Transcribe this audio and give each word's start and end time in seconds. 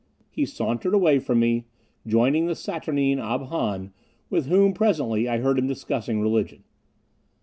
He 0.31 0.47
sauntered 0.47 0.95
away 0.95 1.19
from 1.19 1.39
me, 1.39 1.67
joining 2.07 2.47
the 2.47 2.55
saturnine 2.55 3.19
Ob 3.19 3.49
Hahn, 3.49 3.93
with 4.31 4.47
whom 4.47 4.73
presently 4.73 5.29
I 5.29 5.37
heard 5.37 5.59
him 5.59 5.67
discussing 5.67 6.19
religion. 6.21 6.63